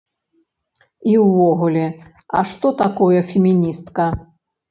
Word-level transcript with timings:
І 1.09 1.13
ўвогуле, 1.25 1.83
а 2.39 2.43
што 2.51 2.67
такое 2.83 3.19
феміністка? 3.33 4.09